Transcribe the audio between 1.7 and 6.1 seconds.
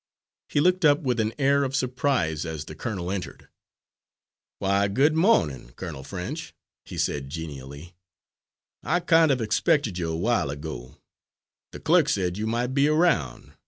surprise as the colonel entered. "Why, good mornin', Colonel